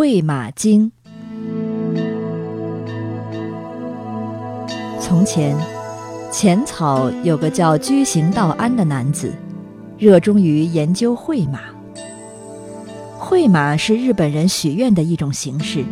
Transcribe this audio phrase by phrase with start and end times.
[0.00, 0.90] 会马经。
[4.98, 5.54] 从前，
[6.32, 9.30] 浅草有个叫居行道安的男子，
[9.98, 11.60] 热衷于研究会马。
[13.18, 15.84] 会马是日本人许愿的一种形式，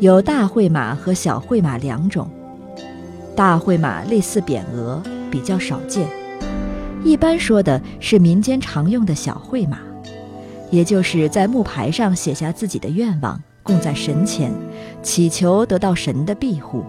[0.00, 2.28] 有大会马和小会马两种。
[3.36, 5.00] 大会马类似匾额，
[5.30, 6.08] 比较少见。
[7.04, 9.78] 一般说的是民间常用的小会马，
[10.74, 14.52] 也就是在木牌上写下自己的愿望，供在神前，
[15.04, 16.84] 祈求得到神的庇护。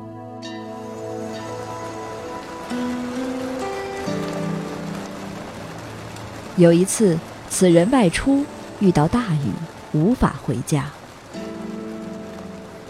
[6.56, 8.44] 有一次，此人外出
[8.80, 9.52] 遇到大雨，
[9.92, 10.90] 无法回家。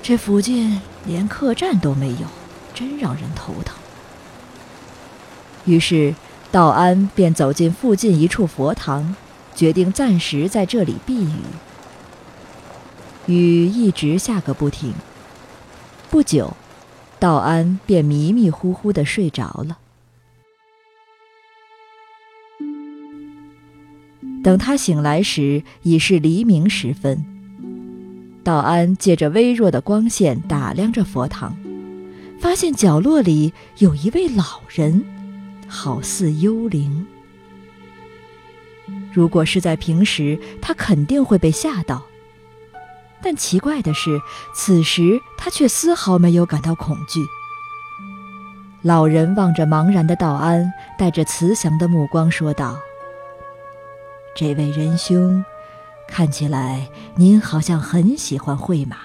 [0.02, 2.28] 这附近连客栈都没有，
[2.74, 3.76] 真让人头疼。
[5.66, 6.16] 于是，
[6.54, 9.14] 道安便走进附近一处佛堂，
[9.56, 11.40] 决定暂时在这里避雨。
[13.28, 14.94] 雨一直下个不停。
[16.12, 16.56] 不久，
[17.20, 19.80] 道安便迷迷糊糊的睡着了。
[24.44, 27.26] 等他醒来时，已是黎明时分。
[28.44, 31.58] 道安借着微弱的光线打量着佛堂，
[32.40, 35.04] 发现角落里有一位老人，
[35.68, 37.08] 好似幽灵。
[39.14, 42.04] 如果是在平时，他肯定会被吓到。
[43.24, 44.22] 但奇怪的是，
[44.54, 47.20] 此时他却丝毫没有感到恐惧。
[48.84, 52.78] 老人望着茫然的道安，带着慈祥的目光说道。
[54.36, 55.44] 这位仁兄，
[56.08, 58.98] 看起来您好像很喜欢会马。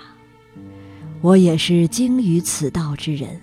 [1.23, 3.41] 我也是精于此道之人，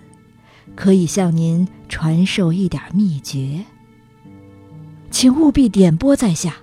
[0.75, 3.65] 可以向您传授一点秘诀，
[5.19, 6.57] 请务必点拨在下。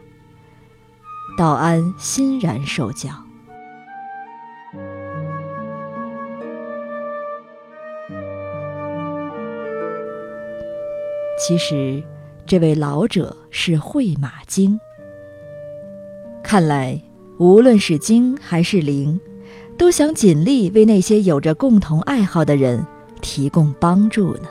[1.36, 3.10] 道安欣然受教。
[11.36, 12.00] 其实，
[12.46, 14.78] 这位老者是会马经。
[16.40, 17.02] 看来，
[17.40, 19.20] 无论是经还是灵，
[19.76, 22.86] 都想尽力为那些有着共同爱好的人
[23.20, 24.48] 提供帮助呢。